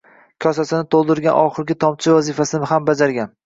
kosasini 0.45 0.79
to‘ldirgan 0.95 1.37
oxirgi 1.43 1.77
tomchi 1.87 2.17
vazifasini 2.19 2.75
ham 2.77 2.91
bajargan. 2.93 3.35